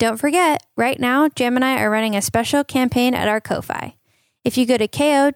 [0.00, 3.94] Don't forget, right now, Jam and I are running a special campaign at our Ko-Fi.
[4.44, 5.34] If you go to ko-fi.com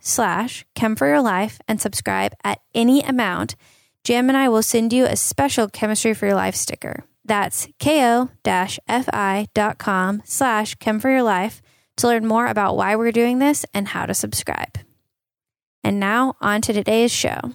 [0.00, 3.54] slash chem for your life and subscribe at any amount,
[4.02, 7.04] Jam and I will send you a special Chemistry for Your Life sticker.
[7.24, 8.32] That's ko-fi.com
[10.24, 11.62] slash chem for your life
[11.98, 14.76] to learn more about why we're doing this and how to subscribe.
[15.84, 17.54] And now on to today's show.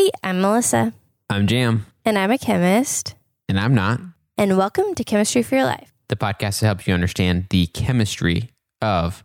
[0.00, 0.94] Hey, I'm Melissa,
[1.28, 3.16] I'm Jam, and I'm a chemist,
[3.50, 4.00] and I'm not.
[4.38, 5.92] and welcome to Chemistry for Your Life.
[6.08, 8.48] The podcast that helps you understand the chemistry
[8.80, 9.22] of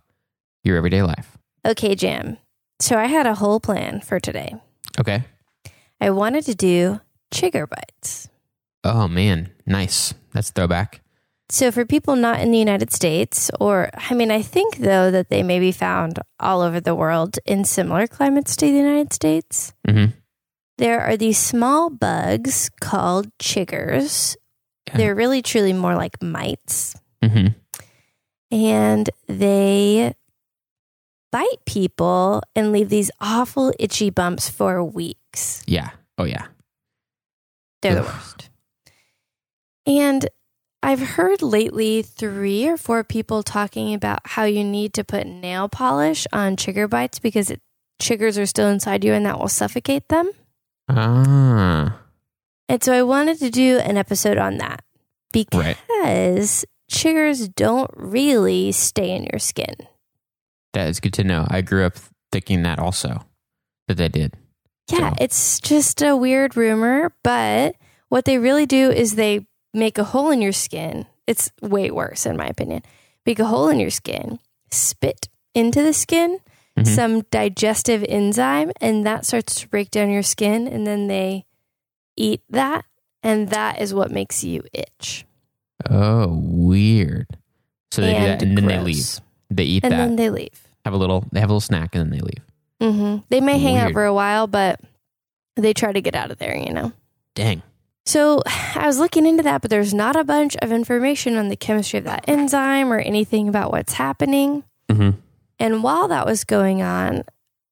[0.65, 1.38] your everyday life.
[1.65, 2.35] Okay, Jam.
[2.81, 4.53] So I had a whole plan for today.
[4.99, 5.23] Okay.
[6.01, 6.99] I wanted to do
[7.34, 8.27] chigger bites.
[8.84, 9.51] Oh, man.
[9.65, 10.13] Nice.
[10.34, 10.99] That's throwback.
[11.48, 15.29] So, for people not in the United States, or I mean, I think though that
[15.29, 19.71] they may be found all over the world in similar climates to the United States,
[19.87, 20.12] Mm-hmm.
[20.77, 24.35] There are these small bugs called chiggers.
[24.87, 24.98] Yeah.
[24.98, 27.48] They're really truly more like mites, Mm-hmm.
[28.51, 30.13] and they
[31.31, 35.63] bite people and leave these awful itchy bumps for weeks.
[35.65, 35.90] Yeah.
[36.18, 36.48] Oh, yeah.
[37.81, 38.49] They're the worst.
[39.87, 40.27] And
[40.84, 45.68] I've heard lately three or four people talking about how you need to put nail
[45.68, 47.62] polish on chigger bites because it,
[48.01, 50.29] chiggers are still inside you and that will suffocate them.
[50.87, 52.01] Ah.
[52.67, 54.83] And so I wanted to do an episode on that
[55.31, 55.59] because
[56.03, 56.65] Right.
[56.91, 59.75] chiggers don't really stay in your skin.
[60.73, 61.45] That is good to know.
[61.49, 61.95] I grew up
[62.31, 63.25] thinking that also,
[63.87, 64.33] that they did.
[64.91, 67.75] Yeah, So- it's just a weird rumor, but
[68.09, 71.06] what they really do is they make a hole in your skin.
[71.28, 72.83] It's way worse, in my opinion.
[73.25, 74.39] Make a hole in your skin,
[74.72, 76.39] spit into the skin
[76.78, 76.88] Mhm.
[76.88, 81.45] some digestive enzyme, and that starts to break down your skin, and then they
[82.18, 82.84] eat that,
[83.23, 85.25] and that is what makes you itch.
[85.90, 87.28] Oh, weird.
[87.91, 89.19] So they do that and then they leave.
[89.50, 90.68] They eat And that, And then they leave.
[90.84, 92.44] have a little, they have a little snack, and then they leave.
[92.81, 94.80] hmm They may hang out for a while, but
[95.56, 96.92] they try to get out of there, you know?
[97.36, 97.62] Dang.
[98.06, 98.42] So
[98.75, 102.00] I was looking into that, but there's not a bunch of information on the chemistry
[102.00, 104.63] of that enzyme or anything about what's happening.
[104.92, 105.12] Mm-hmm.
[105.60, 107.24] And while that was going on,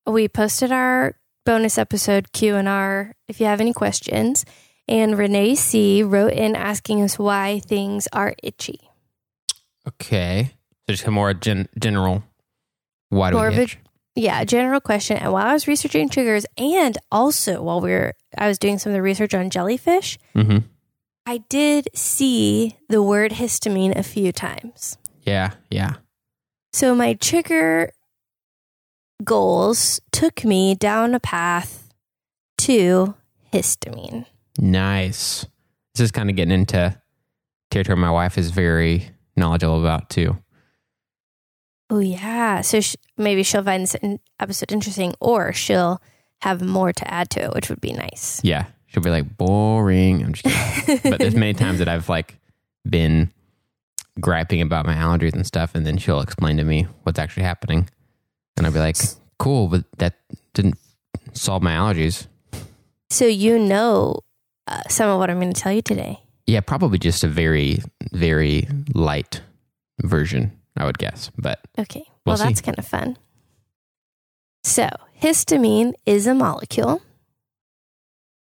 [0.06, 3.14] we posted our bonus episode Q and R.
[3.28, 4.46] If you have any questions,
[4.88, 8.80] and Renee C wrote in asking us why things are itchy.
[9.88, 10.52] Okay.
[10.88, 12.24] So just a more gen- general.
[13.10, 13.78] Why do More we of a-
[14.16, 15.18] Yeah, general question.
[15.18, 18.92] And while I was researching chiggers, and also while we were, I was doing some
[18.92, 20.18] of the research on jellyfish.
[20.36, 20.60] Mm-hmm.
[21.26, 24.98] I did see the word histamine a few times.
[25.24, 25.52] Yeah.
[25.72, 25.94] Yeah.
[26.74, 27.90] So my chigger
[29.24, 31.94] goals took me down a path
[32.60, 33.14] to
[33.54, 34.26] histamine.
[34.58, 35.46] Nice.
[35.94, 37.00] This is kind of getting into
[37.70, 40.38] territory my wife is very knowledgeable about too.
[41.90, 46.02] Oh yeah, so sh- maybe she'll find this in- episode interesting, or she'll
[46.42, 48.42] have more to add to it, which would be nice.
[48.44, 48.66] Yeah.
[48.88, 50.24] She'll be like, boring.
[50.24, 51.00] I'm just kidding.
[51.12, 52.40] but there's many times that I've like
[52.88, 53.32] been
[54.20, 57.90] griping about my allergies and stuff, and then she'll explain to me what's actually happening.
[58.58, 58.98] And I'll be like,
[59.40, 60.16] cool, but that
[60.54, 60.78] didn't
[61.34, 62.28] solve my allergies.
[63.10, 64.20] So you know
[64.68, 66.20] uh, some of what I'm going to tell you today.
[66.48, 67.80] Yeah, probably just a very,
[68.12, 69.42] very light
[70.02, 71.32] version, I would guess.
[71.38, 73.18] But Okay, well We'll that's kind of fun.
[74.64, 74.90] So
[75.22, 77.02] histamine is a molecule,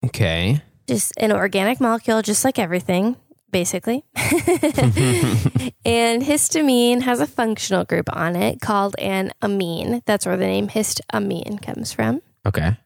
[0.05, 0.61] okay.
[0.87, 3.15] just an organic molecule, just like everything,
[3.53, 4.03] basically.
[5.85, 10.01] And histamine has a functional group on it called an amine.
[10.05, 12.21] That's where the name histamine comes from.
[12.45, 12.77] Okay.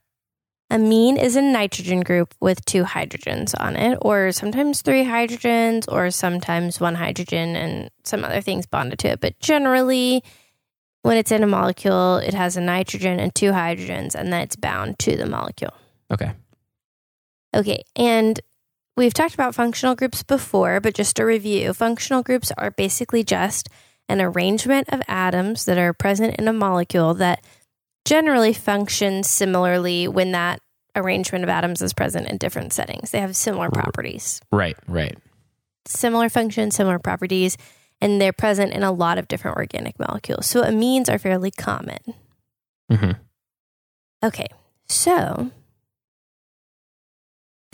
[0.69, 6.11] Amine is a nitrogen group with two hydrogens on it, or sometimes three hydrogens, or
[6.11, 9.21] sometimes one hydrogen and some other things bonded to it.
[9.21, 10.23] But generally,
[11.03, 14.57] when it's in a molecule, it has a nitrogen and two hydrogens, and then it's
[14.57, 15.73] bound to the molecule.
[16.11, 16.33] Okay.
[17.55, 18.39] Okay, and
[18.97, 23.69] we've talked about functional groups before, but just a review functional groups are basically just
[24.09, 27.43] an arrangement of atoms that are present in a molecule that
[28.05, 30.59] generally function similarly when that
[30.95, 33.11] arrangement of atoms is present in different settings.
[33.11, 34.77] They have similar properties, Right.
[34.87, 35.17] Right.
[35.85, 37.57] similar functions, similar properties,
[38.01, 40.45] and they're present in a lot of different organic molecules.
[40.47, 41.99] So amines are fairly common.
[42.91, 43.11] hmm
[44.23, 44.47] Okay,
[44.87, 45.51] so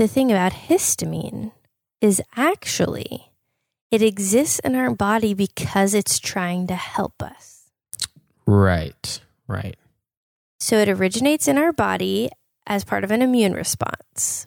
[0.03, 1.53] the thing about histamine
[2.01, 3.31] is actually
[3.89, 7.69] it exists in our body because it's trying to help us.
[8.45, 9.21] Right.
[9.47, 9.77] Right.
[10.59, 12.29] So it originates in our body
[12.67, 14.45] as part of an immune response.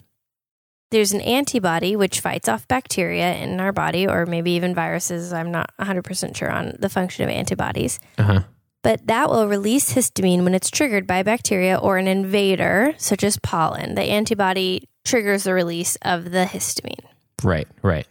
[0.91, 5.33] There's an antibody which fights off bacteria in our body, or maybe even viruses.
[5.33, 7.99] I'm not 100% sure on the function of antibodies.
[8.19, 8.41] Uh huh.
[8.83, 13.39] But that will release histamine when it's triggered by bacteria or an invader, such as
[13.39, 13.95] pollen.
[13.95, 17.05] The antibody triggers the release of the histamine.
[17.43, 17.69] Right.
[17.83, 18.07] Right.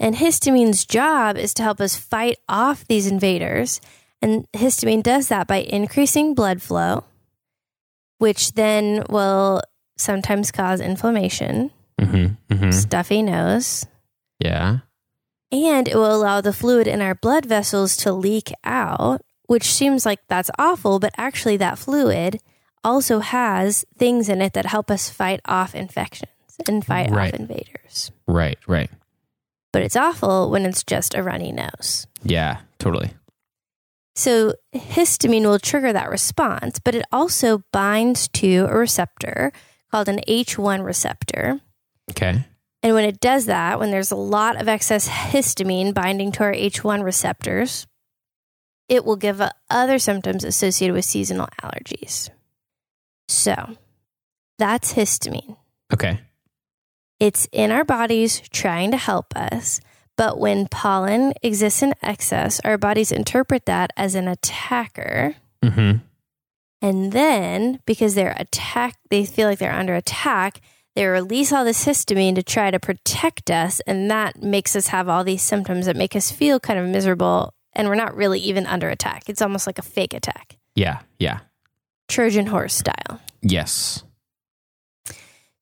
[0.00, 3.80] And histamine's job is to help us fight off these invaders.
[4.20, 7.04] And histamine does that by increasing blood flow,
[8.18, 9.62] which then will
[9.96, 11.70] sometimes cause inflammation,
[12.00, 12.54] Mm-hmm.
[12.54, 12.70] Mm-hmm.
[12.72, 13.86] stuffy nose,
[14.38, 14.80] Yeah.
[15.50, 20.04] and it will allow the fluid in our blood vessels to leak out, which seems
[20.04, 22.38] like that's awful, but actually, that fluid
[22.84, 26.30] also has things in it that help us fight off infections
[26.68, 27.32] and fight Right.
[27.34, 28.10] off invaders.
[28.26, 28.58] Right.
[28.66, 28.90] Right.
[29.72, 32.06] But it's awful when it's just a runny nose.
[32.22, 32.58] Yeah.
[32.78, 33.10] Totally.
[34.14, 39.52] So histamine will trigger that response, but it also binds to a receptor
[39.90, 41.60] called an H1 receptor.
[42.10, 42.44] Okay.
[42.82, 46.52] And when it does that, when there's a lot of excess histamine binding to our
[46.54, 47.86] H1 receptors,
[48.88, 52.30] it will give other symptoms associated with seasonal allergies.
[53.28, 53.76] So
[54.58, 55.56] that's histamine.
[55.92, 56.20] Okay.
[57.18, 59.80] It's in our bodies trying to help us.
[60.16, 65.36] But when pollen exists in excess, our bodies interpret that as an attacker.
[65.62, 65.98] Mm-hmm.
[66.82, 70.60] And then, because they're attack, they feel like they're under attack.
[70.94, 75.08] They release all this histamine to try to protect us, and that makes us have
[75.08, 77.52] all these symptoms that make us feel kind of miserable.
[77.74, 79.24] And we're not really even under attack.
[79.28, 81.00] It's almost like a fake attack, Yeah.
[81.18, 81.40] Yeah.
[82.08, 83.20] Trojan horse style.
[83.42, 84.02] Yes.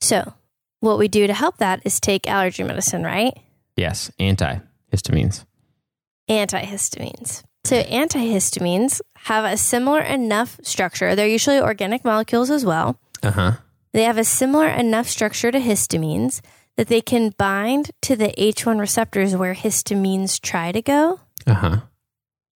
[0.01, 0.35] So,
[0.81, 3.33] what we do to help that is take allergy medicine, right?
[3.77, 4.11] Yes.
[4.21, 5.45] Antihistamines.
[6.31, 7.43] Antihistamines.
[7.65, 11.15] So, antihistamines have a similar enough structure.
[11.15, 12.99] They're usually organic molecules as well.
[13.23, 13.53] Uh huh.
[13.93, 16.41] They have a similar enough structure to histamines
[16.77, 21.77] that they can bind to the H1 receptors where histamines try to go, Uh huh.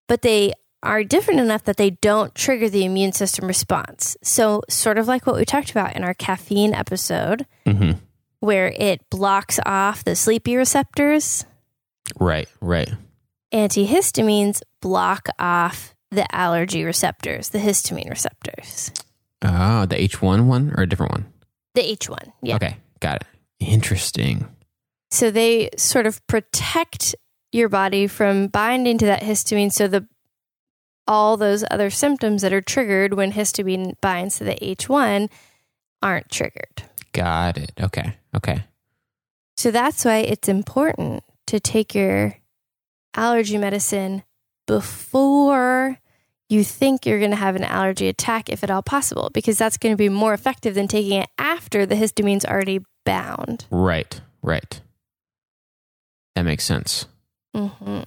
[0.07, 0.53] but they
[0.83, 4.15] are different enough that they don't trigger the immune system response.
[4.23, 7.99] So, sort of like what we talked about in our caffeine episode, Mm-hmm.
[8.39, 11.45] where it blocks off the sleepy receptors,
[12.19, 12.47] Right.
[12.61, 12.89] Right.
[13.53, 18.91] antihistamines block off the allergy receptors, the histamine receptors,
[19.41, 21.25] Oh, the H one one or a different one?
[21.75, 22.31] the H1.
[22.41, 22.55] Yeah.
[22.55, 22.77] Okay.
[22.99, 23.27] Got it.
[23.59, 24.47] Interesting.
[25.11, 27.15] So they sort of protect
[27.51, 30.07] your body from binding to that histamine so the
[31.09, 35.27] all those other symptoms that are triggered when histamine binds to the H1
[36.03, 36.83] aren't triggered.
[37.11, 37.71] Got it.
[37.81, 38.13] Okay.
[38.35, 38.63] Okay.
[39.57, 42.35] So that's why it's important to take your
[43.15, 44.21] allergy medicine
[44.67, 45.97] before
[46.47, 49.77] you think you're going to have an allergy attack, if at all possible, because that's
[49.77, 53.65] going to be more effective than taking it after the histamine's already bound.
[53.71, 54.21] Right.
[54.43, 54.79] Right.
[56.35, 57.07] That makes sense.
[57.55, 58.01] hmm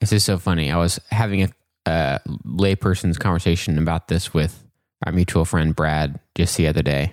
[0.00, 0.70] This is so funny.
[0.70, 1.48] I was having a
[1.86, 4.64] uh, layperson's conversation about this with
[5.06, 7.12] our mutual friend Brad just the other day,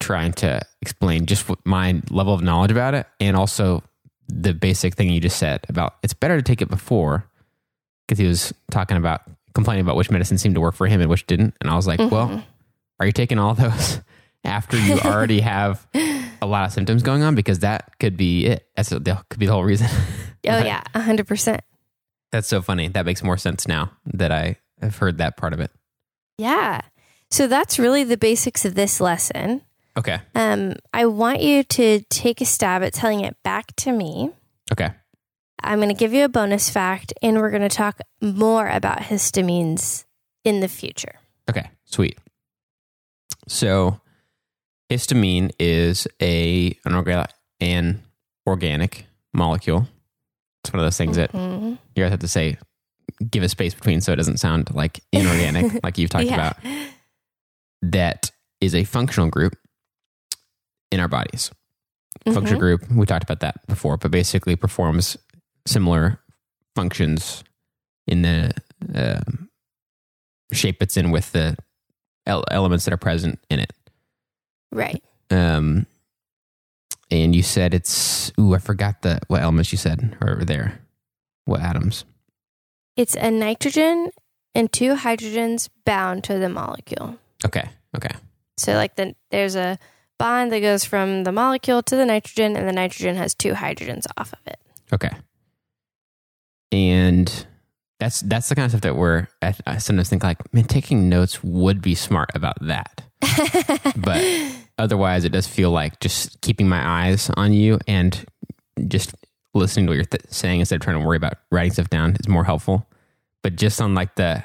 [0.00, 3.82] trying to explain just my level of knowledge about it, and also
[4.28, 7.24] the basic thing you just said about it's better to take it before,
[8.06, 9.22] because he was talking about
[9.54, 11.86] complaining about which medicine seemed to work for him and which didn't, and I was
[11.86, 12.42] like, well,
[12.98, 14.00] are you taking all those
[14.44, 17.34] after you already have a lot of symptoms going on?
[17.34, 18.66] Because that could be it.
[18.76, 19.88] That's that could be the whole reason.
[19.90, 19.94] Oh,
[20.44, 21.60] yeah, 100%.
[22.36, 22.88] That's so funny.
[22.88, 25.70] That makes more sense now that I have heard that part of it.
[26.36, 26.82] Yeah.
[27.30, 29.62] So that's really the basics of this lesson.
[29.96, 30.18] Okay.
[30.34, 34.32] Um, I want you to take a stab at telling it back to me.
[34.70, 34.90] Okay.
[35.62, 38.98] I'm going to give you a bonus fact, and we're going to talk more about
[38.98, 40.04] histamines
[40.44, 41.14] in the future.
[41.48, 41.70] Okay.
[41.86, 42.18] Sweet.
[43.48, 43.98] So,
[44.90, 47.30] histamine is a an, orga-
[47.62, 48.02] an
[48.46, 49.88] organic molecule.
[50.66, 51.78] It's one of those things that Mhm.
[51.94, 52.58] you guys have to say,
[53.30, 56.34] give a space between so it doesn't sound like inorganic, like you've talked Yeah.
[56.34, 56.56] about.
[57.82, 59.54] That is a functional group
[60.90, 61.50] in our bodies.
[62.24, 62.58] Functional Mhm.
[62.58, 65.16] group, we talked about that before, but basically performs
[65.66, 66.20] similar
[66.74, 67.44] functions
[68.08, 68.52] in the
[68.94, 69.48] um
[70.52, 71.56] shape it's in with the
[72.26, 73.72] elements that are present in it.
[74.72, 75.02] Right.
[75.30, 75.86] Um,
[77.10, 80.80] and you said it's ooh, I forgot the what elements you said are over there.
[81.44, 82.04] What atoms?
[82.96, 84.10] It's a nitrogen
[84.54, 87.18] and two hydrogens bound to the molecule.
[87.44, 88.14] Okay, okay,
[88.56, 89.78] So, like, the, there's a
[90.18, 94.06] bond that goes from the molecule to the nitrogen, and the nitrogen has two hydrogens
[94.16, 94.58] off of it.
[94.92, 95.10] okay.
[96.72, 97.46] And
[98.00, 99.28] that's that's the kind of stuff that we're.
[99.40, 103.02] I, I sometimes think like, man, taking notes would be smart about that.
[103.96, 104.22] but
[104.78, 108.24] otherwise, it does feel like just keeping my eyes on you and
[108.88, 109.14] just
[109.54, 112.16] listening to what you're th- saying instead of trying to worry about writing stuff down
[112.20, 112.86] is more helpful.
[113.42, 114.44] But just on like the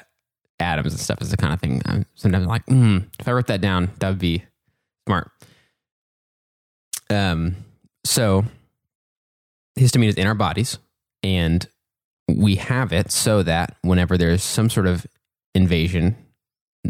[0.58, 3.48] atoms and stuff is the kind of thing I'm sometimes like, mm, if I wrote
[3.48, 4.44] that down, that would be
[5.06, 5.30] smart.
[7.10, 7.56] Um,
[8.04, 8.44] so
[9.78, 10.78] histamine is in our bodies,
[11.22, 11.66] and
[12.28, 15.06] we have it so that whenever there's some sort of
[15.54, 16.16] invasion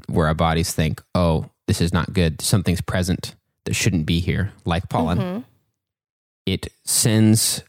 [0.09, 4.53] where our bodies think, oh, this is not good, something's present that shouldn't be here,
[4.65, 5.45] like pollen, Mhm.
[6.47, 7.63] it sends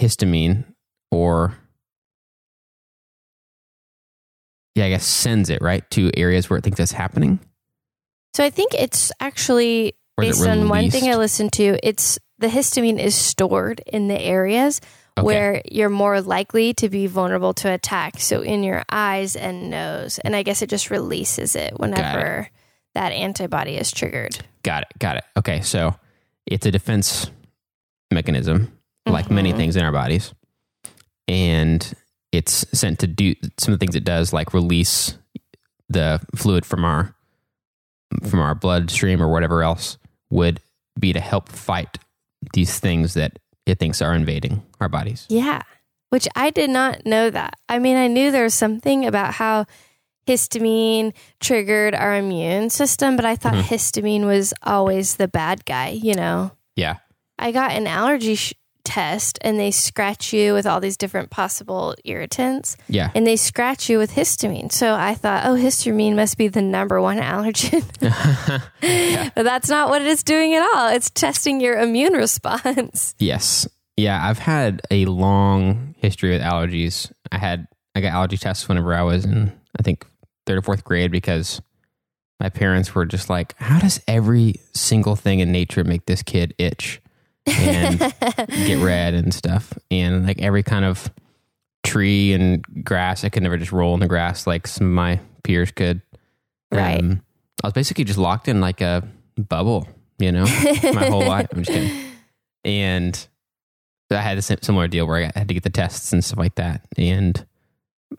[0.00, 0.64] histamine
[1.10, 1.56] or
[4.74, 7.38] yeah, I guess sends it right to areas where it thinks that's happening.
[8.34, 11.78] So I think it's actually is it based on one thing I listened to.
[11.82, 14.82] It's the histamine is stored in the areas
[15.18, 15.24] Okay.
[15.24, 18.20] where you're more likely to be vulnerable to attack.
[18.20, 22.50] So in your eyes and nose, and I guess it just releases it whenever
[22.96, 24.38] that antibody is triggered.
[24.62, 24.88] Got it.
[24.98, 25.24] Got it.
[25.36, 25.60] Okay.
[25.60, 25.94] So
[26.46, 27.30] it's a defense
[28.10, 28.72] mechanism,
[29.06, 29.56] like many Mhm.
[29.56, 30.32] things in our bodies.
[31.28, 31.92] And
[32.32, 35.18] it's sent to do some of the things it does, like release
[35.88, 37.14] the fluid from our
[38.28, 39.98] from our bloodstream or whatever else
[40.30, 40.60] would
[40.98, 41.98] be to help fight
[42.54, 45.26] these things that it thinks are invading our bodies.
[45.28, 45.62] Yeah,
[46.10, 47.54] which I did not know that.
[47.68, 49.66] I mean, I knew there was something about how
[50.26, 53.62] histamine triggered our immune system, but I thought Mhm.
[53.62, 56.50] histamine was always the bad guy, you know?
[56.74, 56.96] Yeah.
[57.38, 58.54] I got an allergy sh-
[58.84, 63.10] test and they scratch you with all these different possible irritants Yeah.
[63.16, 64.70] and they scratch you with histamine.
[64.70, 67.82] So I thought, oh, histamine must be the number one allergen.
[69.34, 70.88] but that's not what it's doing at all.
[70.94, 73.14] It's testing your immune response.
[73.18, 73.66] Yes.
[73.96, 77.10] Yeah, I've had a long history with allergies.
[77.32, 80.06] I had I got allergy tests whenever I was in I think
[80.46, 81.60] third or fourth grade because
[82.40, 86.54] my parents were just like, "How does every single thing in nature make this kid
[86.58, 87.00] itch
[87.46, 87.98] and
[88.48, 91.10] get red and stuff?" And like every kind of
[91.84, 95.20] tree and grass, I could never just roll in the grass like some of my
[95.42, 96.02] peers could.
[96.70, 96.98] Right.
[96.98, 97.22] Um,
[97.62, 99.88] I was basically just locked in like a bubble,
[100.18, 100.44] you know,
[100.92, 101.48] my whole life.
[101.52, 102.04] I'm just kidding.
[102.64, 103.28] And
[104.10, 106.56] I had a similar deal where I had to get the tests and stuff like
[106.56, 106.86] that.
[106.96, 107.44] And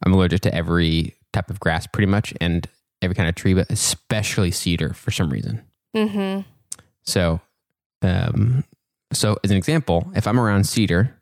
[0.03, 2.67] I'm allergic to every type of grass pretty much and
[3.01, 5.61] every kind of tree, but especially cedar for some reason.
[5.95, 6.39] hmm
[7.03, 7.39] So,
[8.01, 8.63] um,
[9.13, 11.15] so as an example, if I'm around cedar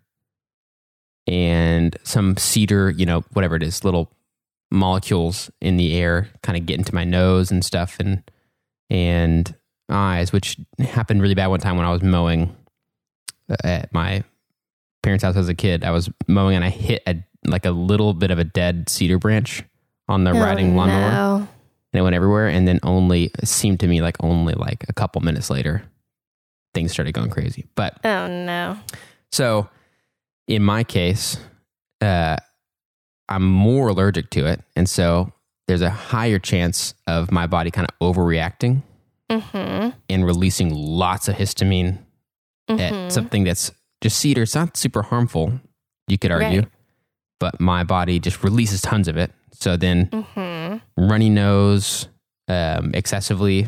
[1.27, 4.11] and some cedar, you know, whatever it is, little
[4.71, 8.23] molecules in the air kind of get into my nose and stuff and
[8.89, 9.55] and
[9.89, 12.55] eyes, which happened really bad one time when I was mowing
[13.63, 14.23] at my
[15.03, 15.83] parents' house as a kid.
[15.83, 19.19] I was mowing and I hit a like a little bit of a dead cedar
[19.19, 19.63] branch
[20.07, 21.35] on the riding lawnmower no.
[21.37, 22.47] and it went everywhere.
[22.47, 25.83] And then only it seemed to me like only like a couple minutes later,
[26.73, 27.65] things started going crazy.
[27.75, 28.77] But Oh no.
[29.31, 29.69] so
[30.47, 31.37] in my case,
[32.01, 32.37] uh,
[33.29, 35.31] I'm more allergic to it, and so
[35.67, 38.83] there's a higher chance of my body kind of overreacting
[39.31, 41.97] hmm and releasing lots of histamine
[42.69, 43.71] hmm at something that's
[44.01, 44.43] just cedar.
[44.43, 45.59] It's not super harmful,
[46.07, 46.69] you could argue, Right.
[47.39, 49.31] but my body just releases tons of it.
[49.59, 52.07] So then hmm runny nose,
[52.47, 53.67] um, excessively,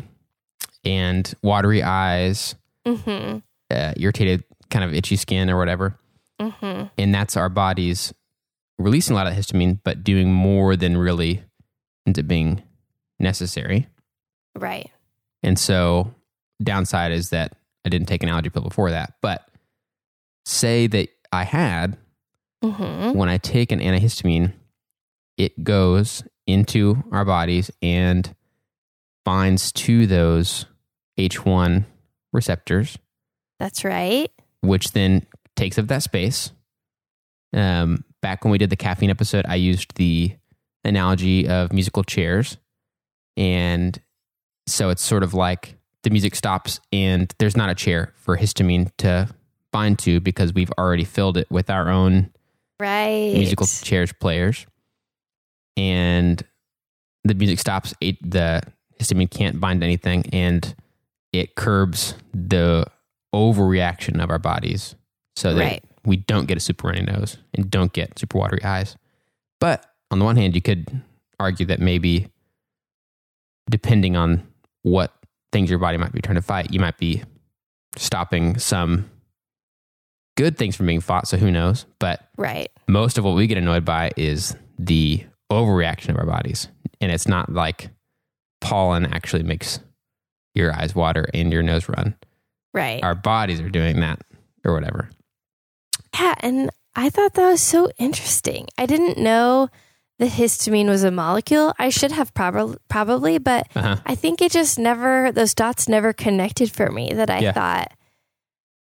[0.84, 2.54] and watery eyes,
[2.86, 3.38] hmm
[3.70, 5.98] uh, irritated, kind of itchy skin or whatever.
[6.40, 8.12] hmm And that's our bodies
[8.78, 11.42] releasing a lot of histamine, but doing more than really
[12.06, 12.62] ends up being
[13.18, 13.88] necessary.
[14.56, 14.90] Right.
[15.42, 16.14] And so,
[16.62, 17.52] downside is that
[17.84, 19.14] I didn't take an allergy pill before that.
[19.22, 19.48] But
[20.46, 21.96] say that I had,
[22.62, 24.52] hmm when I take an antihistamine,
[25.38, 28.34] it goes into our bodies and
[29.24, 30.66] binds to those
[31.18, 31.84] H1
[32.32, 32.98] receptors,
[33.58, 34.30] That's right.
[34.60, 35.26] which then
[35.56, 36.52] takes up that space.
[37.54, 40.34] Um, back when we did the caffeine episode, I used the
[40.84, 42.58] analogy of musical chairs.
[43.36, 44.00] And
[44.66, 48.90] so it's sort of like the music stops and there's not a chair for histamine
[48.98, 49.28] to
[49.72, 52.30] bind to because we've already filled it with our own
[52.80, 53.32] Right.
[53.34, 54.64] musical chairs players
[55.78, 56.42] and
[57.24, 58.60] the music stops it, the
[59.00, 60.74] histamine can't bind anything and
[61.32, 62.84] it curbs the
[63.34, 64.94] overreaction of our bodies
[65.36, 65.84] so that Right.
[66.04, 68.96] we don't get a super runny nose and don't get super watery eyes
[69.60, 71.00] but on the one hand you could
[71.38, 72.28] argue that maybe
[73.70, 74.46] depending on
[74.82, 75.12] what
[75.52, 77.22] things your body might be trying to fight you might be
[77.96, 79.08] stopping some
[80.36, 82.70] good things from being fought so who knows but Right.
[82.88, 86.68] most of what we get annoyed by is the overreaction of our bodies.
[87.00, 87.90] And it's not like
[88.60, 89.80] pollen actually makes
[90.54, 92.16] your eyes water and your nose run.
[92.74, 93.02] Right.
[93.02, 94.20] Our bodies are doing that
[94.64, 95.10] or whatever.
[96.18, 98.66] Yeah, and I thought that was so interesting.
[98.76, 99.68] I didn't know
[100.18, 101.72] that histamine was a molecule.
[101.78, 103.96] I should have prob- probably, but Uh-huh.
[104.04, 107.52] I think it just never, those dots never connected for me that I Yeah.
[107.52, 107.92] thought,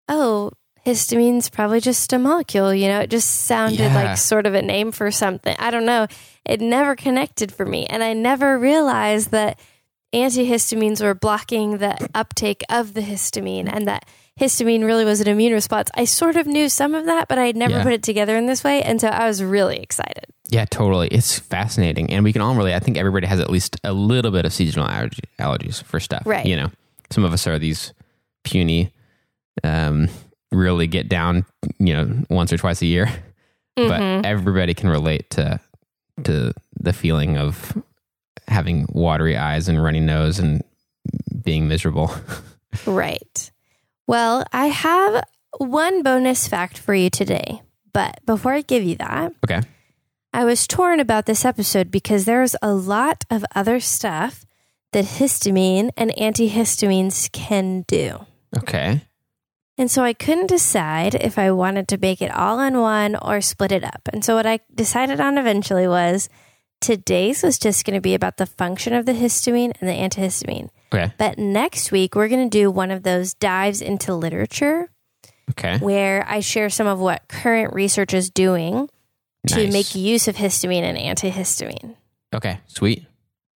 [0.07, 0.51] oh,
[0.85, 2.73] histamine's probably just a molecule.
[2.73, 3.93] You know, it just sounded Yeah.
[3.95, 5.55] like sort of a name for something.
[5.59, 6.07] I don't know.
[6.45, 7.85] It never connected for me.
[7.87, 9.57] And I never realized that
[10.13, 14.05] antihistamines were blocking the uptake of the histamine and that
[14.39, 15.89] histamine really was an immune response.
[15.95, 17.83] I sort of knew some of that, but I had never Yeah.
[17.83, 18.81] put it together in this way.
[18.81, 20.25] And so I was really excited.
[20.49, 21.07] Yeah, totally.
[21.07, 22.11] It's fascinating.
[22.11, 24.53] And we can all really, I think everybody has at least a little bit of
[24.53, 26.23] seasonal allergy, allergies for stuff.
[26.25, 26.45] Right.
[26.45, 26.71] You know,
[27.11, 27.93] some of us are these
[28.43, 28.91] puny,
[29.63, 30.07] um,
[30.51, 31.45] really get down,
[31.79, 33.07] you know, once or twice a year.
[33.77, 33.87] Mhm.
[34.21, 35.59] But everybody can relate to
[36.23, 37.75] to the feeling of
[38.47, 40.63] having watery eyes and runny nose and
[41.43, 42.11] being miserable.
[42.85, 43.51] Right.
[44.05, 45.23] Well, I have
[45.59, 47.61] one bonus fact for you today.
[47.93, 49.61] But before I give you that, Okay.
[50.33, 54.45] I was torn about this episode because there's a lot of other stuff
[54.91, 58.25] that histamine and antihistamines can do.
[58.57, 59.01] Okay.
[59.77, 63.41] And so I couldn't decide if I wanted to bake it all in one or
[63.41, 64.07] split it up.
[64.13, 66.29] And so what I decided on eventually was
[66.79, 70.69] today's was just going to be about the function of the histamine and the antihistamine.
[70.93, 71.11] Okay.
[71.17, 74.89] But next week, we're going to do one of those dives into literature
[75.51, 75.77] Okay.
[75.79, 78.89] where I share some of what current research is doing
[79.47, 81.95] to make use of histamine and antihistamine.
[82.33, 82.59] Okay.
[82.67, 83.05] Sweet.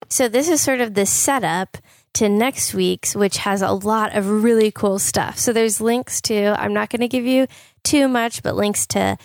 [0.07, 1.77] So, this is sort of the setup
[2.15, 5.37] to next week's, which has a lot of really cool stuff.
[5.39, 7.47] So, there's links to, I'm not going to give you
[7.83, 9.17] too much, but links to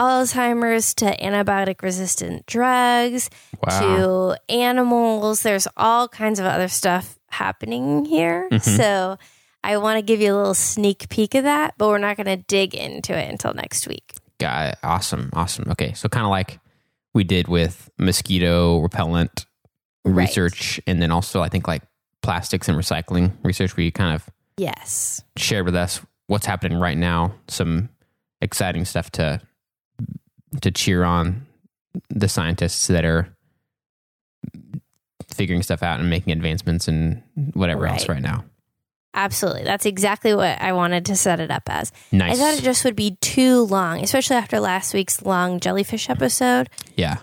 [0.00, 3.28] Alzheimer's, to antibiotic resistant drugs,
[3.62, 4.36] Wow.
[4.36, 5.42] to animals.
[5.42, 8.48] There's all kinds of other stuff happening here.
[8.50, 8.76] Mhm.
[8.76, 9.18] So
[9.62, 12.26] I want to give you a little sneak peek of that, but we're not going
[12.26, 14.14] to dig into it until next week.
[14.40, 14.78] Got it.
[14.82, 15.30] Awesome.
[15.34, 15.70] Awesome.
[15.70, 15.92] Okay.
[15.92, 16.58] So kind of like
[17.14, 19.46] we did with mosquito repellent
[20.04, 20.26] Right.
[20.26, 21.82] research and then also I think like
[22.22, 25.22] plastics and recycling research where you kind of Yes.
[25.36, 27.88] shared with us what's happening right now, some
[28.40, 29.40] exciting stuff to
[30.60, 31.46] to cheer on
[32.10, 33.28] the scientists that are
[35.28, 37.22] figuring stuff out and making advancements and
[37.54, 38.16] whatever else Right.
[38.16, 38.44] right now.
[39.14, 39.64] Absolutely.
[39.64, 41.92] That's exactly what I wanted to set it up as.
[42.12, 42.34] Nice.
[42.34, 46.68] I thought it just would be too long, especially after last week's long jellyfish episode,
[46.96, 47.16] yeah.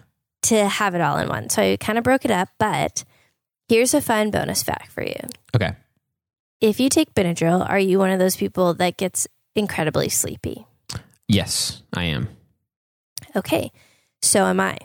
[0.44, 1.50] to have it all in one.
[1.50, 3.04] So I kind of broke it up, but
[3.69, 5.15] here's a fun bonus fact for you.
[5.55, 5.73] Okay.
[6.60, 10.65] If you take Benadryl, are you one of those people that gets incredibly sleepy?
[11.27, 12.27] Yes, I am.
[13.36, 13.71] Okay,
[14.21, 14.77] so am I.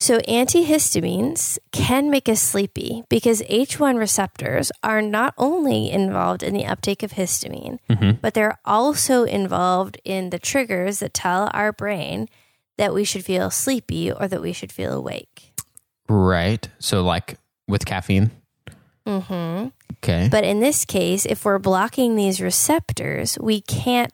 [0.00, 6.66] So, antihistamines can make us sleepy because H1 receptors are not only involved in the
[6.66, 12.28] uptake of histamine, hmm but they're also involved in the triggers that tell our brain
[12.76, 15.52] that we should feel sleepy or that we should feel awake.
[16.08, 16.68] Right.
[16.78, 17.36] So like
[17.68, 18.30] with caffeine.
[19.06, 19.68] hmm
[20.02, 20.28] Okay.
[20.30, 24.12] But in this case, if we're blocking these receptors, we can't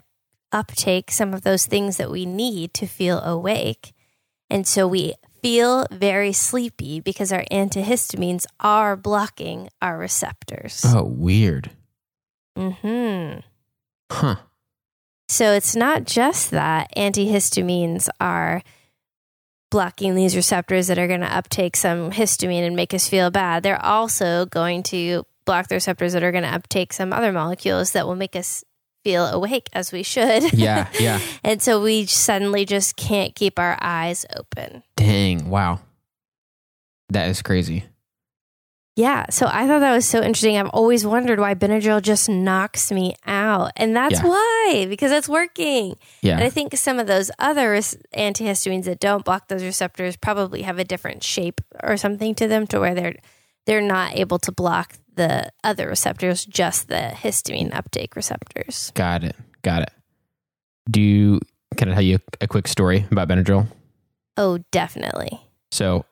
[0.51, 3.93] uptake some of those things that we need to feel awake.
[4.49, 10.83] And so we feel very sleepy because our antihistamines are blocking our receptors.
[10.87, 11.71] oh, weird.
[12.57, 13.35] hmm
[14.11, 14.37] Huh.
[15.29, 18.63] So it's not just that antihistamines are
[19.75, 23.65] blocking these receptors that are going to uptake some histamine and make us feel bad.
[23.65, 27.91] They're also going to block the receptors that are going to uptake some other molecules
[27.91, 28.63] that will make us
[29.03, 30.53] feel awake as we should.
[30.53, 30.89] Yeah.
[31.01, 31.19] Yeah.
[31.43, 34.85] and so we suddenly just can't keep our eyes open.
[34.95, 35.51] Dang.
[35.51, 35.81] Wow.
[37.09, 37.85] That is crazy.
[38.97, 40.57] Yeah, so I thought that was so interesting.
[40.57, 43.73] I've always wondered why Benadryl just knocks me out.
[43.77, 44.29] And that's Yeah.
[44.29, 45.97] why, because it's working.
[46.23, 46.35] Yeah.
[46.37, 47.75] And I think some of those other
[48.17, 52.69] antihistamines that don't block those receptors probably have a different shape or something to them
[52.69, 53.17] to where they're
[53.67, 58.93] they're not able to block the other receptors, just the histamine uptake receptors.
[58.95, 59.35] Got it.
[59.63, 59.91] Got it.
[60.91, 61.41] Do you,
[61.77, 63.67] can I tell you a quick story about Benadryl?
[64.37, 65.41] Oh, definitely.
[65.73, 66.05] So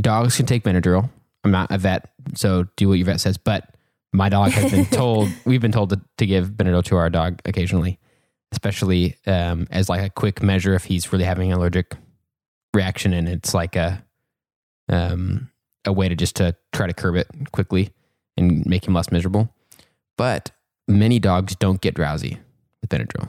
[0.00, 1.08] dogs can take Benadryl.
[1.46, 3.38] I'm not a vet, so do what your vet says.
[3.38, 3.76] But
[4.12, 7.40] my dog has been told, we've been told to, to give Benadryl to our dog
[7.44, 8.00] occasionally,
[8.50, 11.94] especially um, as like a quick measure if he's really having an allergic
[12.74, 14.04] reaction, and it's like a
[14.88, 15.50] um,
[15.84, 17.90] a way to just to try to curb it quickly
[18.36, 19.54] and make him less miserable.
[20.18, 20.50] But
[20.88, 22.38] many dogs don't get drowsy
[22.80, 23.28] with Benadryl.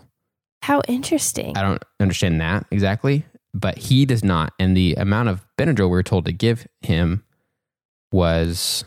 [0.64, 1.56] How interesting.
[1.56, 4.54] I don't understand that exactly, but he does not.
[4.60, 7.24] And the amount of Benadryl we are told to give him
[8.12, 8.84] was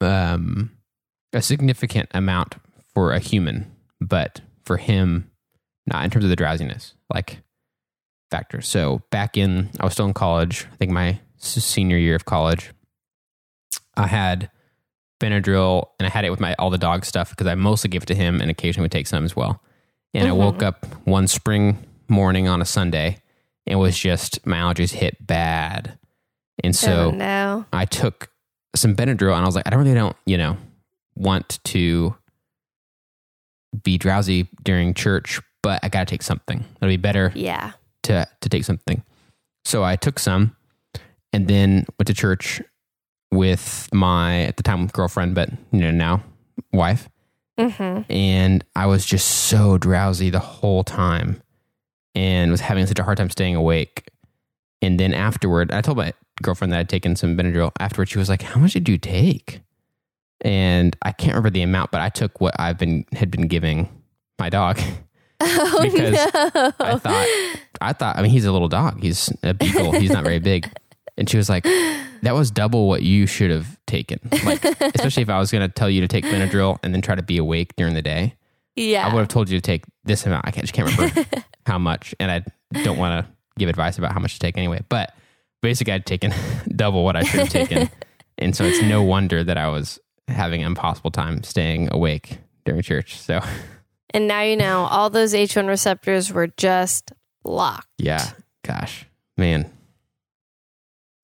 [0.00, 0.70] um,
[1.32, 2.56] a significant amount
[2.94, 5.30] for a human, but for him,
[5.86, 7.38] not in terms of the drowsiness, like
[8.30, 8.60] factor.
[8.60, 10.66] So back in, I was still in college.
[10.72, 12.72] I think my senior year of college,
[13.96, 14.50] I had
[15.20, 18.02] Benadryl and I had it with my all the dog stuff because I mostly give
[18.02, 19.62] it to him and occasionally would take some as well.
[20.14, 21.76] And I woke up one spring
[22.08, 23.18] morning on a Sunday
[23.66, 25.98] and was just my allergies hit bad.
[26.64, 27.66] And so oh, no.
[27.72, 28.30] I took
[28.78, 30.56] some Benadryl and I was like, I don't really don't, you know,
[31.16, 32.14] want to
[33.82, 36.64] be drowsy during church, but I got to take something.
[36.76, 37.72] It'll be better Yeah.
[38.04, 39.02] to to take something.
[39.64, 40.56] So I took some
[41.32, 42.62] and then went to church
[43.32, 46.22] with my at the time girlfriend, but you know now
[46.72, 47.08] wife,
[47.58, 48.10] Mm-hmm.
[48.12, 51.42] and I was just so drowsy the whole time,
[52.14, 54.08] and was having such a hard time staying awake.
[54.82, 57.72] And then afterward, I told my girlfriend that I'd taken some Benadryl.
[57.80, 59.60] Afterward, she was like, "How much did you take?"
[60.42, 63.88] And I can't remember the amount, but I took what I've been had been giving
[64.38, 64.78] my dog.
[65.38, 66.72] Oh, Because no.
[66.80, 67.26] I thought,
[67.82, 69.02] I thought, I mean, he's a little dog.
[69.02, 69.92] He's a beagle.
[69.92, 70.66] He's not very big.
[71.18, 74.18] And she was like, that was double what you should have taken.
[74.44, 77.14] Like, especially if I was going to tell you to take Benadryl and then try
[77.14, 78.34] to be awake during the day.
[78.76, 79.06] yeah.
[79.06, 80.46] I would have told you to take this amount.
[80.46, 81.24] I can't, just can't remember
[81.66, 82.14] how much.
[82.20, 82.44] And I
[82.82, 84.82] don't want to give advice about how much to take anyway.
[84.90, 85.14] But
[85.62, 86.32] basically, I'd taken
[86.74, 87.90] double what I should have taken.
[88.38, 92.82] and so it's no wonder that I was having an impossible time staying awake during
[92.82, 93.18] church.
[93.18, 93.40] So,
[94.10, 97.88] and now you know all those H1 receptors were just blocked.
[97.98, 98.30] yeah,
[98.64, 99.70] gosh, man.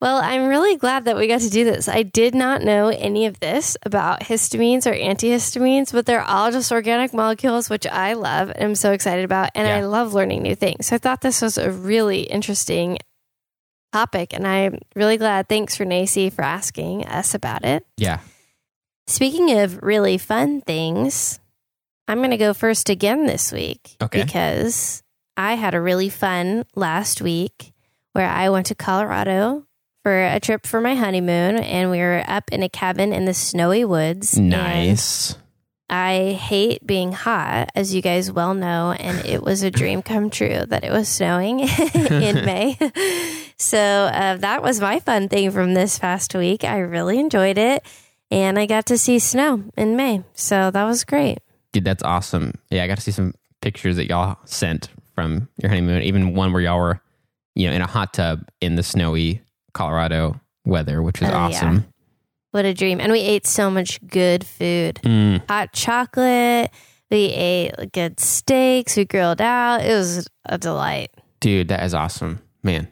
[0.02, 1.86] Well, I'm really glad that we got to do this.
[1.86, 6.72] I did not know any of this about histamines or antihistamines, but they're all just
[6.72, 9.50] organic molecules, which I love and I'm so excited about.
[9.54, 10.88] And I love learning new things.
[10.88, 12.98] So I thought this was a really interesting
[13.92, 14.32] topic.
[14.34, 15.48] And I'm really glad.
[15.48, 17.86] Thanks for Nacy for asking us about it.
[17.96, 18.20] Yeah.
[19.06, 21.38] Speaking of really fun things,
[22.08, 24.22] I'm going to go first again this week Okay.
[24.22, 25.02] because
[25.36, 27.72] I had a really fun last week
[28.12, 29.66] where I went to Colorado
[30.02, 33.34] for a trip for my honeymoon and we were up in a cabin in the
[33.34, 34.38] snowy woods.
[34.38, 35.36] Nice.
[35.92, 40.30] I hate being hot, as you guys well know, and it was a dream come
[40.30, 41.60] true that it was snowing
[41.94, 42.78] in May.
[43.58, 46.64] So uh, that was my fun thing from this past week.
[46.64, 47.84] I really enjoyed it,
[48.30, 50.24] and I got to see snow in May.
[50.32, 51.40] So that was great.
[51.74, 52.54] Dude, that's awesome.
[52.70, 56.02] Yeah, I got to see some pictures that y'all sent from your honeymoon.
[56.04, 57.02] Even one where y'all were,
[57.54, 59.42] you know, in a hot tub in the snowy
[59.74, 61.80] Colorado weather, which is Oh, yeah.
[62.52, 63.00] What a dream.
[63.00, 66.70] And we ate so much good food Mm, hot chocolate.
[67.10, 68.96] We ate good steaks.
[68.96, 69.82] We grilled out.
[69.82, 71.10] It was a delight.
[71.40, 72.88] dude, that is awesome, man.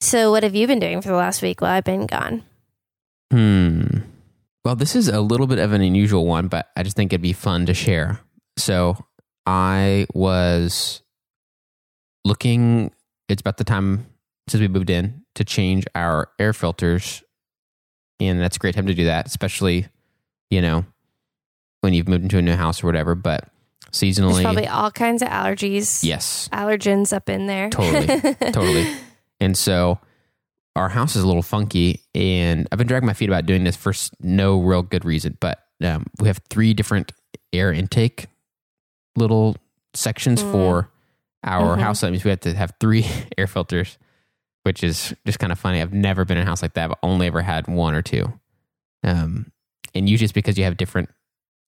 [0.00, 2.42] So, what have you been doing for the last week while I've been gone?
[3.30, 3.98] Hmm.
[4.64, 7.20] Well, this is a little bit of an unusual one, but I just think it'd
[7.22, 8.20] be fun to share.
[8.58, 8.96] So
[9.46, 11.02] I was
[12.24, 12.92] looking,
[13.28, 14.06] it's about the time
[14.48, 17.22] since we moved in to change our air filters.
[18.20, 19.86] And that's a great time to do that, especially,
[20.50, 20.84] you know,
[21.80, 23.14] when you've moved into a new house or whatever.
[23.14, 23.48] But
[23.90, 27.70] There's seasonally, probably all kinds of allergies, yes, allergens up in there.
[27.70, 28.34] Totally.
[28.52, 28.94] totally.
[29.40, 29.98] And so
[30.76, 33.76] our house is a little funky, and I've been dragging my feet about doing this
[33.76, 35.36] for no real good reason.
[35.40, 37.12] But um, we have three different
[37.52, 38.26] air intake
[39.16, 39.56] little
[39.94, 40.52] sections Mm.
[40.52, 40.90] for
[41.42, 41.80] our Mhm.
[41.80, 42.00] house.
[42.02, 43.06] That means we have to have three
[43.38, 43.96] air filters,
[44.62, 45.80] which is just kind of funny.
[45.80, 46.90] I've never been in a house like that.
[46.90, 48.32] I've only ever had one or two.
[49.02, 49.52] Um,
[49.94, 51.10] and usually it's because you have different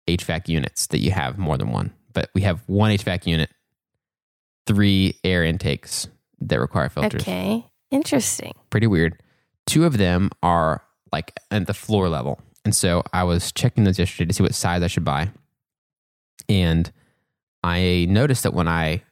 [0.08, 1.92] HVAC units that you have more than one.
[2.12, 3.50] But we have one HVAC unit,
[4.66, 6.08] three air intakes
[6.40, 7.22] that require filters.
[7.22, 7.66] Okay.
[7.90, 8.52] Interesting.
[8.70, 9.20] Pretty weird.
[9.66, 12.40] Two of them are like at the floor level.
[12.64, 15.30] And so I was checking those yesterday to see what size I should buy.
[16.48, 16.90] And
[17.62, 19.02] I noticed that when I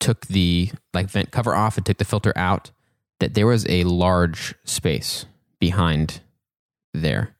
[0.00, 2.70] took the like vent cover off and took the filter out,
[3.24, 5.24] that there was a large space
[5.58, 6.20] behind
[6.92, 7.34] there.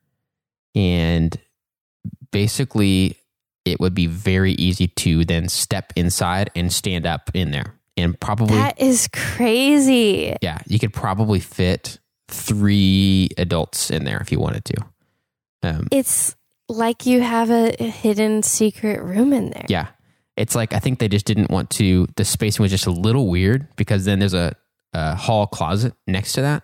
[0.75, 1.37] And
[2.33, 3.19] basically
[3.67, 7.75] it would be very easy to then step inside and stand up in there.
[7.99, 10.37] And probably That is crazy.
[10.41, 14.75] yeah, you could probably fit three adults in there if you wanted to.
[15.63, 16.35] Um, It's
[16.69, 19.67] like you have a hidden secret room in there.
[19.69, 19.89] yeah,
[20.37, 22.07] it's like I think they just didn't want to.
[22.17, 24.57] The spacing was just a little weird because then there's a,
[24.95, 26.63] a hall closet next to that,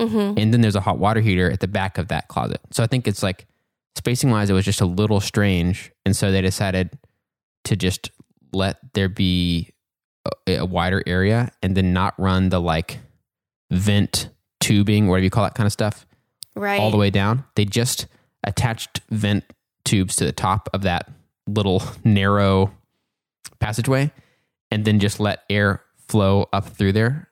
[0.00, 2.60] hmm and then there's a hot water heater at the back of that closet.
[2.72, 3.46] So I think it's like
[3.96, 6.90] spacing wise, it was just a little strange, and so they decided
[7.64, 8.10] to just
[8.52, 9.70] let there be
[10.48, 12.98] a, a wider area and then not run the like
[13.70, 14.28] vent
[14.60, 16.06] tubing, whatever you call that kind of stuff,
[16.54, 16.78] Right.
[16.80, 17.44] all the way down.
[17.54, 18.06] They just
[18.44, 19.44] attached vent
[19.84, 21.10] tubes to the top of that
[21.46, 22.72] little narrow
[23.60, 24.10] passageway
[24.70, 27.28] and then just let air flow up through there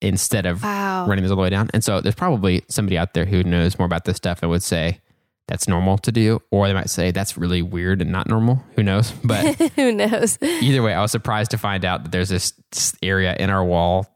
[0.00, 1.06] instead of Wow.
[1.06, 1.68] running this all the way down.
[1.74, 4.62] And so there's probably somebody out there who knows more about this stuff and would
[4.62, 5.00] say
[5.48, 8.62] that's normal to do, or they might say that's really weird and not normal.
[8.76, 9.12] Who knows?
[9.24, 10.38] But Who knows?
[10.42, 12.52] either way, I was surprised to find out that there's this
[13.02, 14.06] area in our wall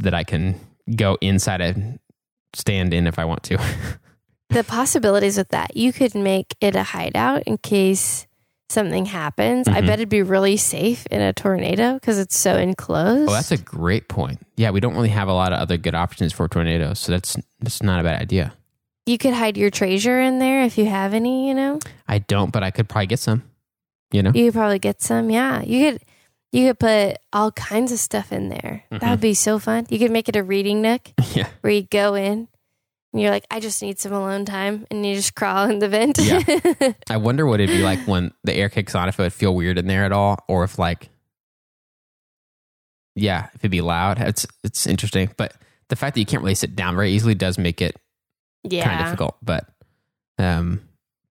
[0.00, 0.58] that I can
[0.96, 1.98] go inside and
[2.54, 3.58] stand in if I want to.
[4.48, 5.76] the possibilities with that.
[5.76, 8.26] You could make it a hideout in case
[8.70, 9.66] something happens.
[9.68, 9.86] I Mhm.
[9.86, 13.28] bet it'd be really safe in a tornado because it's so enclosed.
[13.30, 14.38] oh, that's a great point.
[14.56, 17.36] Yeah, we don't really have a lot of other good options for tornadoes, so that's
[17.60, 18.52] that's not a bad idea.
[19.06, 21.80] you could hide your treasure in there if you have any, you know?
[22.06, 23.42] I don't, but I could probably get some.
[24.12, 25.30] You know, You could probably get some.
[25.30, 25.62] Yeah.
[25.62, 26.02] You could
[26.52, 28.84] you could put all kinds of stuff in there.
[28.90, 29.10] That Mhm.
[29.10, 29.86] would be so fun.
[29.88, 31.46] You could make it a reading nook yeah.
[31.60, 32.48] where you go in
[33.12, 35.88] and you're like, I just need some alone time and you just crawl in the
[35.88, 36.18] vent.
[36.18, 36.92] Yeah.
[37.10, 39.54] I wonder what it'd be like when the air kicks on, if it would feel
[39.54, 41.08] weird in there at all, or if like,
[43.16, 44.20] yeah, if it'd be loud.
[44.20, 45.54] It's it's interesting, but
[45.88, 47.96] the fact that you can't really sit down very easily does make it
[48.62, 48.84] yeah.
[48.84, 49.36] kind of difficult.
[49.42, 49.68] But,
[50.38, 50.80] um,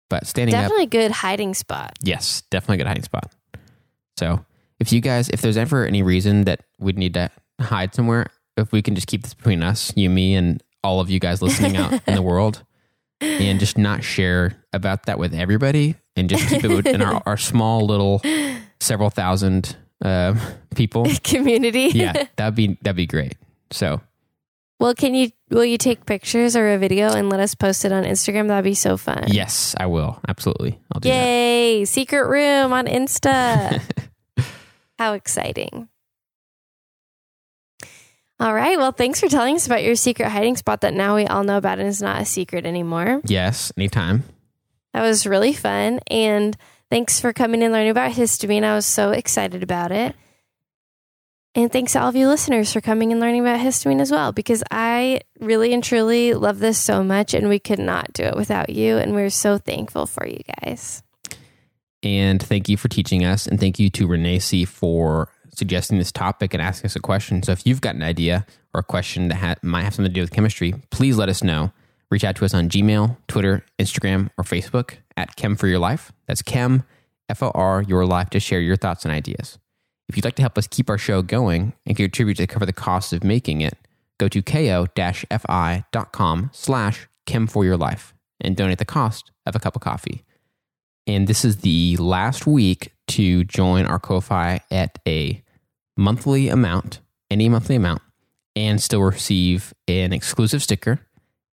[0.09, 1.93] but standing Definitely a good hiding spot.
[2.03, 3.31] yes, definitely a good hiding spot.
[4.17, 4.45] So
[4.79, 8.73] if you guys, if there's ever any reason that we'd need to hide somewhere, if
[8.73, 11.77] we can just keep this between us, you, me, and all of you guys listening
[11.77, 12.63] out in the world,
[13.21, 17.37] and just not share about that with everybody, and just keep it in our, our
[17.37, 18.21] small little
[18.79, 20.33] several thousand uh,
[20.75, 21.05] people.
[21.23, 21.91] Community.
[21.93, 23.35] Yeah, that'd be that'd be great.
[23.71, 24.01] So
[24.79, 27.91] Well, can you will you take pictures or a video and let us post it
[27.91, 28.47] on Instagram?
[28.47, 29.25] That'd be so fun.
[29.27, 30.79] yes, I will absolutely.
[30.93, 31.15] I'll do that.
[31.15, 31.85] Yay!
[31.85, 33.81] Secret room on Insta.
[34.99, 35.87] How exciting.
[38.39, 38.77] All right.
[38.77, 41.57] Well, thanks for telling us about your secret hiding spot that now we all know
[41.57, 43.21] about and is not a secret anymore.
[43.25, 44.23] Yes, anytime.
[44.93, 45.99] That was really fun.
[46.07, 46.55] And
[46.89, 48.63] thanks for coming and learning about histamine.
[48.63, 50.15] I was so excited about it.
[51.55, 54.31] And thanks to all of you listeners for coming and learning about histamine as well,
[54.31, 58.35] because I really and truly love this so much and we could not do it
[58.35, 58.97] without you.
[58.97, 61.03] And we're so thankful for you guys.
[62.01, 63.47] And thank you for teaching us.
[63.47, 64.63] And thank you to Renee C.
[64.63, 67.43] for suggesting this topic and asking us a question.
[67.43, 70.13] So if you've got an idea or a question that ha- might have something to
[70.13, 71.71] do with chemistry, please let us know.
[72.09, 76.11] Reach out to us on Gmail, Twitter, Instagram, or Facebook at Chem for Your Life.
[76.27, 76.83] That's Chem,
[77.29, 79.59] F O R, Your Life, to share your thoughts and ideas.
[80.07, 82.73] If you'd like to help us keep our show going and contribute to cover the
[82.73, 83.77] costs of making it,
[84.17, 84.89] go to ko-fi.com
[86.51, 90.23] slash chem for your life and donate the cost of a cup of coffee.
[91.05, 95.43] And this is the last week to join our Ko-Fi at a
[95.99, 98.01] monthly amount, any monthly amount,
[98.55, 100.99] and still receive an exclusive sticker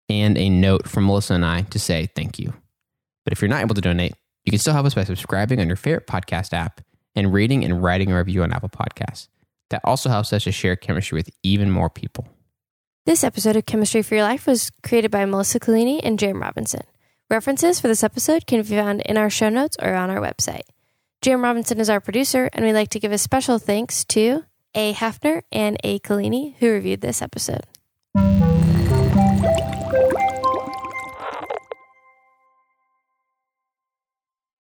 [0.07, 2.53] and a note from Melissa and I to say thank you.
[3.23, 4.13] But if you're not able to donate,
[4.45, 6.81] you can still help us by subscribing on your favorite podcast app
[7.15, 9.29] and rating and writing a review on Apple Podcasts.
[9.71, 12.27] That also helps us to share chemistry with even more people.
[13.07, 16.83] This episode of Chemistry for Your Life was created by Melissa Collini and Jam Robinson.
[17.31, 20.61] References for this episode can be found in our show notes or on our website.
[21.21, 24.43] Jam Robinson is our producer, and we'd like to give a special thanks to
[24.75, 24.93] A.
[24.93, 25.99] Hefner and A.
[25.99, 27.65] Collini, who reviewed this episode.